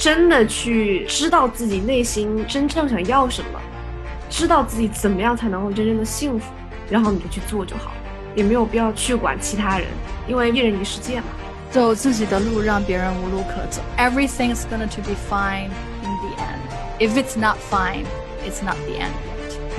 [0.00, 3.60] 真的去知道自己内心真正想要什么，
[4.30, 6.46] 知道自己怎么样才能够真正的幸福，
[6.88, 7.92] 然后你就去做就好，
[8.34, 9.86] 也没有必要去管其他人，
[10.26, 11.26] 因为一人一世界嘛。
[11.70, 13.82] 走自己的路，让别人无路可走。
[13.98, 15.68] Everything's gonna to be fine
[16.02, 16.62] in the end.
[16.98, 18.06] If it's not fine,
[18.48, 19.12] it's not the end.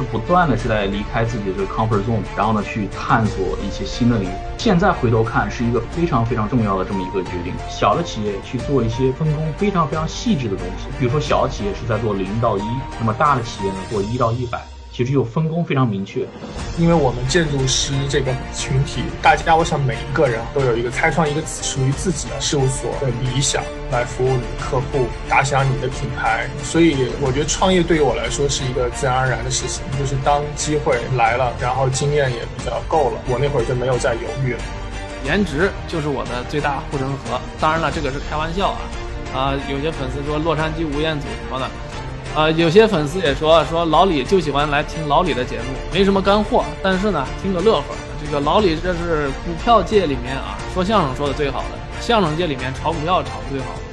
[0.05, 4.33] 不断的是在离开自己的这个 comfort zone，然后呢去探索一些新的领域。
[4.57, 7.53] 现在回头看，是一个非常非常重要的这么一个决定。
[7.69, 12.63] 小的企业去做一些分工非常非常细致的东西，比如说小企业是在做零到一，
[12.99, 14.61] 那么大的企业呢做一到一百。
[14.93, 16.27] 其实就分工非常明确，
[16.77, 26.45] 因为我们建筑师这个群体，大家我想每一个人都有一个开创一个属于自己的事务所的理想，来服务你的客户，打响你的品牌。
[26.61, 34.59] 所以我觉得创业对于我来说是一个自然而然的事情，就是当机会来了，然后经验也比较够了，我那会儿就没有再犹豫了。
[35.23, 37.39] 颜值就是我的最大护城河。
[37.61, 38.81] 当然了，这个是开玩笑啊，
[39.33, 41.69] 啊，有些粉丝说洛杉矶吴彦祖什么的。
[42.33, 47.83] 啊，有些粉丝也说说老李就喜欢来听老李的节目，没什么干货，但是呢，听个乐呵。
[48.23, 53.90] 这个老李这是股票界里面啊，说相声说的最好的，相声界里面炒股票炒的最好的。